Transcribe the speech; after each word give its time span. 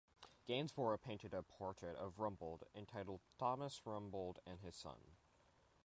Gainsborough 0.47 0.97
painted 0.97 1.31
a 1.31 1.43
portrait 1.43 1.95
of 1.95 2.17
Rumbold 2.17 2.63
entitled 2.73 3.21
"Thomas 3.37 3.81
Rumbold 3.85 4.39
and 4.47 4.59
his 4.59 4.75
Son". 4.75 4.97